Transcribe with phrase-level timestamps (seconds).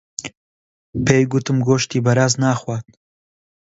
[1.05, 2.85] پێی گوتم گۆشتی بەراز ناخوات.